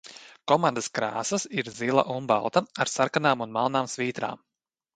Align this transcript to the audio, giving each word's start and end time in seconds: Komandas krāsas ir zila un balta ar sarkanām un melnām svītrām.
Komandas 0.51 0.87
krāsas 0.99 1.45
ir 1.59 1.69
zila 1.75 2.05
un 2.15 2.31
balta 2.33 2.65
ar 2.85 2.93
sarkanām 2.95 3.47
un 3.47 3.55
melnām 3.61 3.95
svītrām. 3.97 4.47